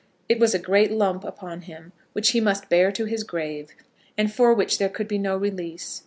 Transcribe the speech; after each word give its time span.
It 0.27 0.39
was 0.39 0.55
a 0.55 0.57
great 0.57 0.91
lump 0.91 1.23
upon 1.23 1.61
him, 1.61 1.91
which 2.13 2.29
he 2.31 2.41
must 2.41 2.69
bear 2.69 2.91
to 2.91 3.05
his 3.05 3.23
grave; 3.23 3.69
and 4.17 4.33
for 4.33 4.51
which 4.51 4.79
there 4.79 4.89
could 4.89 5.07
be 5.07 5.19
no 5.19 5.37
release. 5.37 5.99